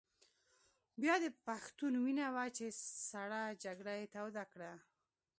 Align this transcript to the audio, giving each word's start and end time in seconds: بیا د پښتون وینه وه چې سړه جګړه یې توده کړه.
بیا 1.01 1.15
د 1.23 1.25
پښتون 1.45 1.93
وینه 2.03 2.27
وه 2.33 2.45
چې 2.57 2.65
سړه 3.09 3.41
جګړه 3.63 3.93
یې 3.99 4.05
توده 4.15 4.43
کړه. 4.53 4.71